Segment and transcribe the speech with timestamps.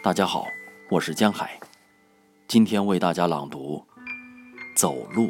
[0.00, 0.46] 大家好，
[0.88, 1.58] 我是江海，
[2.46, 3.84] 今天为大家朗读
[4.76, 5.26] 《走路》。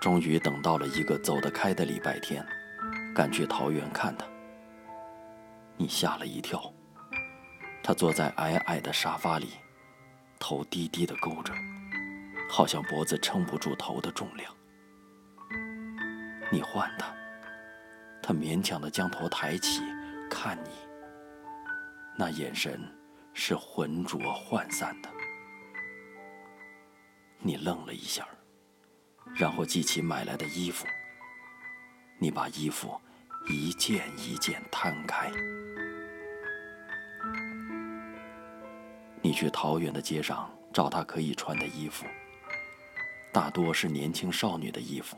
[0.00, 2.46] 终于等到了一个走得开的礼拜天，
[3.12, 4.24] 赶去桃园看他。
[5.76, 6.72] 你吓了一跳，
[7.82, 9.48] 他坐在矮矮的沙发里，
[10.38, 11.52] 头低低的勾着，
[12.48, 14.54] 好像脖子撑不住头的重量。
[16.48, 17.12] 你唤他，
[18.22, 19.82] 他勉强的将头抬起。
[20.38, 20.70] 看你，
[22.14, 22.78] 那眼神
[23.32, 25.08] 是浑浊涣散的。
[27.38, 28.28] 你愣了一下，
[29.34, 30.86] 然后记起买来的衣服。
[32.18, 33.00] 你把衣服
[33.48, 35.32] 一件一件摊开。
[39.22, 42.04] 你去桃园的街上找他可以穿的衣服，
[43.32, 45.16] 大多是年轻少女的衣服。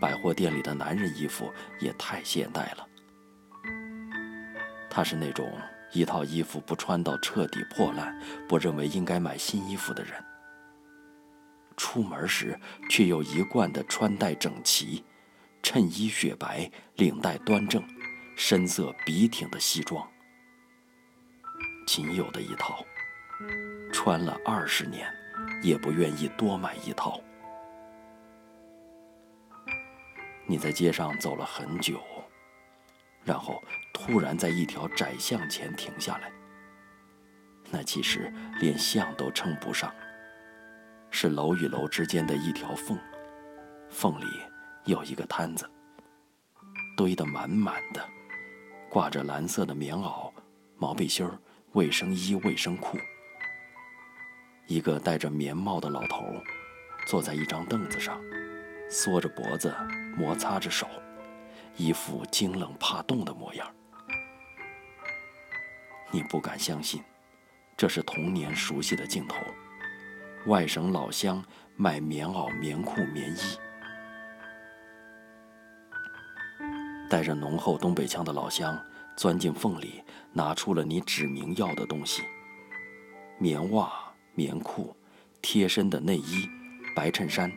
[0.00, 2.87] 百货店里的男人衣服也太现代了。
[4.98, 5.48] 他是那种
[5.92, 10.12] 一套衣服不穿到彻底破烂，不认为应该买新衣服的人。
[11.76, 12.58] 出门时
[12.90, 15.04] 却又一贯的穿戴整齐，
[15.62, 17.80] 衬衣雪白，领带端正，
[18.36, 20.04] 深色笔挺的西装，
[21.86, 22.84] 仅有的一套，
[23.92, 25.08] 穿了二十年，
[25.62, 27.20] 也不愿意多买一套。
[30.44, 32.00] 你在街上走了很久。
[33.24, 33.62] 然后
[34.06, 36.30] 突然在一条窄巷前停下来。
[37.70, 39.92] 那其实连巷都称不上，
[41.10, 42.98] 是楼与楼之间的一条缝，
[43.90, 44.24] 缝里
[44.84, 45.68] 有一个摊子，
[46.96, 48.02] 堆得满满的，
[48.88, 50.32] 挂着蓝色的棉袄、
[50.78, 51.38] 毛背心儿、
[51.72, 52.96] 卫生衣、卫生裤。
[54.66, 56.24] 一个戴着棉帽的老头，
[57.06, 58.18] 坐在一张凳子上，
[58.88, 59.74] 缩着脖子，
[60.16, 60.86] 摩擦着手。
[61.76, 63.70] 一副惊冷怕冻的模样，
[66.10, 67.02] 你不敢相信，
[67.76, 69.36] 这是童年熟悉的镜头。
[70.46, 71.44] 外省老乡
[71.76, 73.58] 卖棉袄、棉裤、棉衣，
[77.10, 78.78] 带着浓厚东北腔的老乡
[79.16, 80.02] 钻进缝里，
[80.32, 82.22] 拿出了你指明要的东西：
[83.38, 83.92] 棉袜、
[84.34, 84.96] 棉裤、
[85.42, 86.48] 贴身的内衣、
[86.96, 87.52] 白衬衫、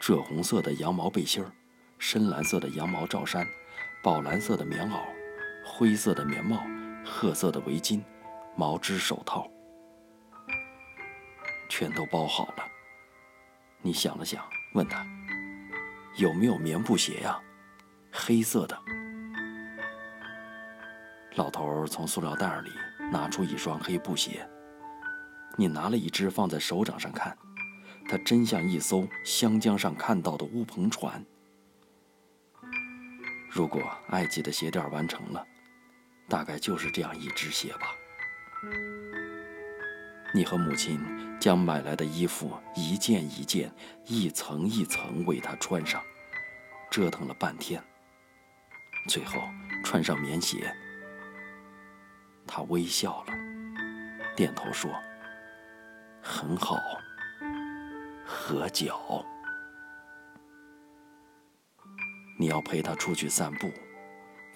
[0.00, 1.50] 赭红色的羊毛背心儿、
[1.98, 3.46] 深蓝色的羊毛罩衫。
[4.02, 5.00] 宝蓝色的棉袄，
[5.64, 6.62] 灰色的棉帽，
[7.08, 8.02] 褐色的围巾，
[8.56, 9.48] 毛织手套，
[11.68, 12.64] 全都包好了。
[13.80, 14.44] 你想了想，
[14.74, 15.06] 问他
[16.16, 17.40] 有没有棉布鞋呀？
[18.12, 18.76] 黑色的。
[21.36, 22.70] 老头从塑料袋里
[23.12, 24.46] 拿出一双黑布鞋。
[25.56, 27.36] 你拿了一只放在手掌上看，
[28.08, 31.24] 它真像一艘湘江上看到的乌篷船。
[33.48, 35.46] 如果埃及的鞋垫完成了，
[36.28, 37.94] 大概就是这样一只鞋吧。
[40.34, 41.00] 你和母亲
[41.38, 43.72] 将买来的衣服一件一件、
[44.04, 46.02] 一层一层为他穿上，
[46.90, 47.82] 折腾了半天，
[49.08, 49.40] 最后
[49.84, 50.74] 穿上棉鞋。
[52.46, 53.32] 他微笑了，
[54.34, 54.90] 点头说
[56.20, 56.80] ：“很好，
[58.24, 59.24] 合脚。”
[62.38, 63.72] 你要陪他出去散步，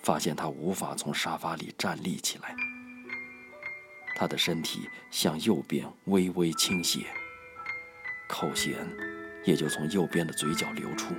[0.03, 2.55] 发现他无法从沙发里站立起来，
[4.17, 7.07] 他的身体向右边微微倾斜，
[8.29, 8.75] 口涎
[9.45, 11.15] 也就从右边的嘴角流出。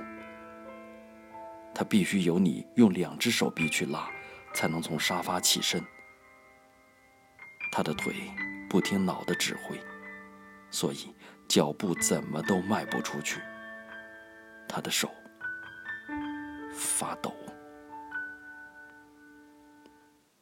[1.74, 4.10] 他必须由你用两只手臂去拉，
[4.52, 5.82] 才能从沙发起身。
[7.70, 8.14] 他的腿
[8.68, 9.80] 不听脑的指挥，
[10.70, 11.14] 所以
[11.48, 13.40] 脚步怎么都迈不出去。
[14.68, 15.08] 他的手。
[16.74, 17.34] 发抖，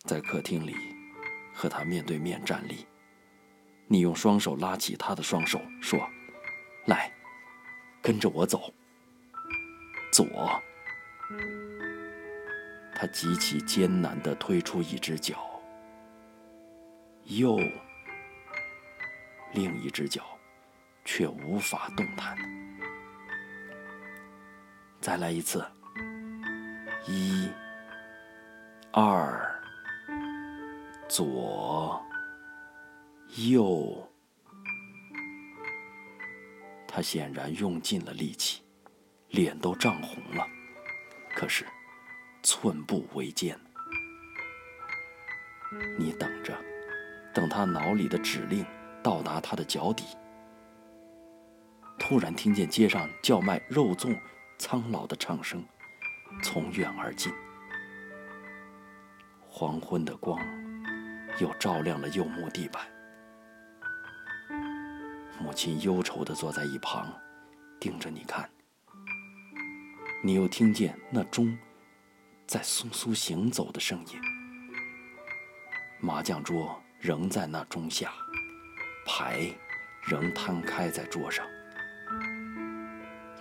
[0.05, 0.75] 在客厅里
[1.55, 2.87] 和他面对面站立，
[3.87, 6.00] 你用双手拉起他的双手，说
[6.87, 7.12] ：“来，
[8.03, 8.72] 跟着我走。”
[10.12, 10.27] 左，
[12.94, 15.63] 他极其艰难地推出一只脚，
[17.24, 17.57] 右，
[19.53, 20.22] 另一只脚
[21.04, 22.36] 却无法动弹。
[25.01, 25.65] 再来一次。
[27.07, 27.48] 一、
[28.92, 29.49] 二、
[31.10, 32.01] 左、
[33.48, 34.09] 右，
[36.86, 38.62] 他显然用尽了力气，
[39.30, 40.47] 脸都涨红了，
[41.34, 41.66] 可是
[42.45, 43.59] 寸步维艰。
[45.98, 46.57] 你等着，
[47.34, 48.65] 等他脑里的指令
[49.03, 50.04] 到达他的脚底。
[51.98, 54.16] 突然听见街上叫卖肉粽、
[54.59, 55.60] 苍老的唱声。
[56.45, 57.33] 从远而近，
[59.48, 60.39] 黄昏的光
[61.38, 62.82] 又照亮了柚木地板。
[65.38, 67.12] 母亲忧愁地坐在一旁，
[67.78, 68.48] 盯着你看。
[70.22, 71.56] 你又听见那钟
[72.47, 74.21] 在簌簌行走的声音。
[75.98, 78.12] 麻将桌仍在那钟下，
[79.06, 79.50] 牌
[80.03, 81.47] 仍摊开在桌上，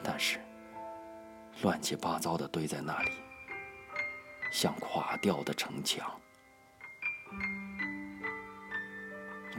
[0.02, 0.40] 但是
[1.62, 3.12] 乱七八糟的堆在那里，
[4.52, 6.10] 像垮掉的城墙。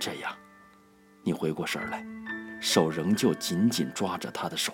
[0.00, 0.34] 这样，
[1.22, 2.04] 你回过神来，
[2.60, 4.72] 手仍旧紧紧抓着他的手。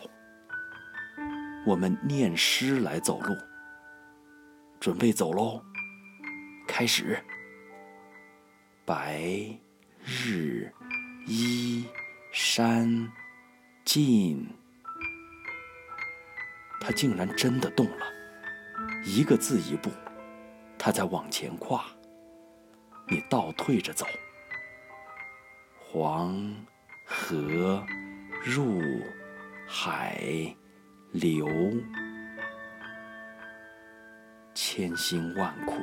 [1.67, 3.37] 我们念诗来走路，
[4.79, 5.61] 准备走喽。
[6.69, 7.19] 开始。
[8.85, 9.21] 白
[10.05, 10.73] 日
[11.27, 11.85] 依
[12.31, 13.11] 山
[13.85, 14.47] 尽，
[16.81, 18.07] 他竟然真的动了，
[19.05, 19.91] 一个字一步，
[20.79, 21.85] 他在往前跨。
[23.09, 24.07] 你倒退着走。
[25.89, 26.55] 黄
[27.05, 27.85] 河
[28.45, 28.81] 入
[29.67, 30.55] 海。
[31.13, 31.49] 流，
[34.53, 35.81] 千辛万苦，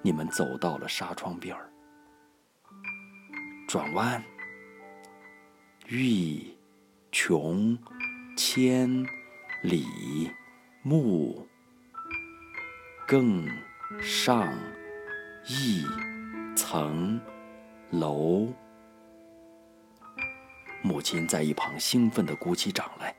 [0.00, 1.70] 你们走到了纱窗边儿。
[3.68, 4.22] 转弯，
[5.88, 6.40] 欲
[7.12, 7.76] 穷
[8.38, 9.04] 千
[9.62, 10.30] 里
[10.82, 11.46] 目，
[13.06, 13.46] 更
[14.00, 14.48] 上
[15.46, 15.84] 一
[16.56, 17.20] 层
[17.98, 18.48] 楼。
[20.82, 23.14] 母亲在一旁兴奋地鼓起掌来。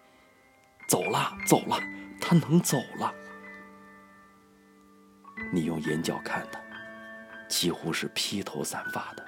[0.87, 1.79] 走了，走了，
[2.21, 3.11] 他能走了。
[5.51, 6.59] 你用眼角看他，
[7.47, 9.25] 几乎是披头散发的，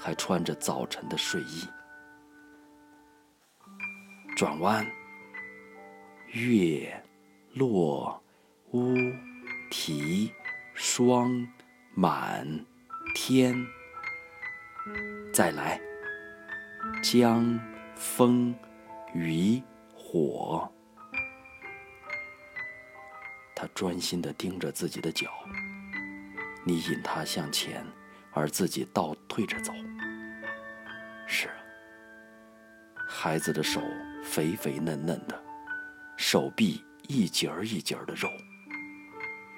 [0.00, 1.62] 还穿着早晨的睡衣。
[4.36, 4.84] 转弯，
[6.32, 6.92] 月
[7.54, 8.20] 落
[8.72, 8.94] 乌
[9.70, 10.32] 啼
[10.74, 11.46] 霜
[11.94, 12.66] 满
[13.14, 13.54] 天。
[15.32, 15.80] 再来，
[17.02, 17.58] 江
[17.94, 18.54] 风
[19.14, 19.62] 雨。
[20.10, 20.66] 火，
[23.54, 25.30] 他专心地盯着自己的脚。
[26.64, 27.84] 你引他向前，
[28.32, 29.70] 而自己倒退着走。
[31.26, 31.54] 是啊，
[33.06, 33.82] 孩子的手
[34.24, 35.38] 肥肥嫩嫩的，
[36.16, 38.30] 手臂一节儿一节儿的肉，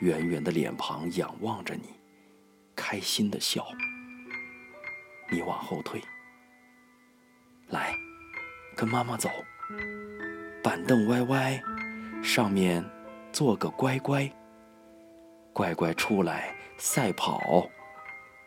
[0.00, 1.90] 圆圆的脸庞仰望着你，
[2.74, 3.64] 开心的笑。
[5.30, 6.02] 你往后退，
[7.68, 7.94] 来，
[8.76, 9.30] 跟妈妈走。
[10.62, 11.62] 板凳歪歪，
[12.22, 12.84] 上面
[13.32, 14.28] 坐个乖乖。
[15.52, 17.68] 乖乖出来赛跑，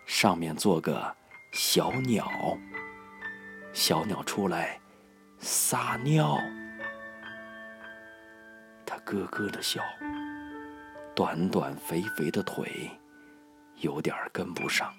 [0.06, 1.16] 上面坐个
[1.52, 2.28] 小鸟。
[3.72, 4.80] 小鸟出来
[5.40, 6.38] 撒尿，
[8.86, 9.82] 他咯咯的笑，
[11.16, 12.92] 短短肥肥的腿
[13.78, 14.94] 有点跟不上。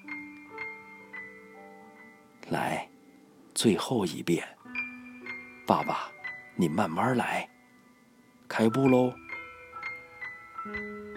[2.50, 2.88] 来，
[3.54, 4.46] 最后一遍，
[5.66, 6.10] 爸爸。
[6.56, 7.48] 你慢慢来，
[8.48, 9.12] 开步喽！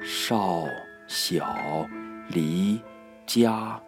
[0.04, 0.66] 少
[1.08, 1.88] 小
[2.28, 2.82] 离
[3.28, 3.80] 家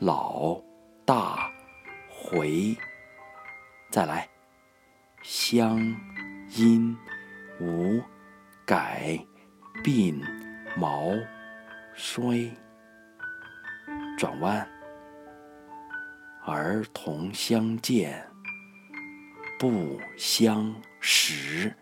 [0.00, 0.60] 老
[1.04, 1.48] 大
[2.08, 2.76] 回，
[3.90, 4.28] 再来。
[5.22, 5.78] 乡
[6.56, 6.96] 音
[7.60, 8.02] 无
[8.66, 9.16] 改
[9.84, 10.20] 鬓
[10.76, 11.12] 毛
[11.94, 12.50] 衰，
[14.18, 14.68] 转弯。
[16.48, 18.26] 儿童相见
[19.58, 20.74] 不相。
[21.00, 21.72] 识。